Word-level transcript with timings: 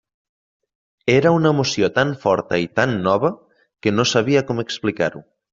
Era 1.15 1.33
una 1.39 1.51
emoció 1.57 1.91
tan 1.99 2.15
forta 2.25 2.61
i 2.63 2.67
tan 2.81 2.97
nova, 3.11 3.33
que 3.85 3.97
no 3.99 4.11
sabia 4.17 4.47
com 4.49 4.67
explicar-ho. 4.69 5.27